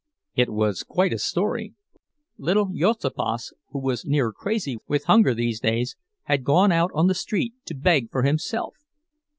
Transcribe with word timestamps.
It 0.33 0.49
was 0.49 0.81
quite 0.81 1.13
a 1.13 1.19
story. 1.19 1.75
Little 2.39 2.69
Juozapas, 2.73 3.53
who 3.69 3.77
was 3.79 4.03
near 4.03 4.31
crazy 4.31 4.77
with 4.87 5.03
hunger 5.03 5.35
these 5.35 5.59
days, 5.59 5.95
had 6.23 6.43
gone 6.43 6.71
out 6.71 6.89
on 6.95 7.05
the 7.05 7.13
street 7.13 7.53
to 7.65 7.75
beg 7.75 8.09
for 8.09 8.23
himself. 8.23 8.77